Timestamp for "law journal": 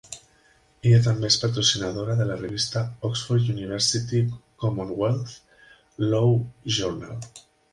6.11-7.33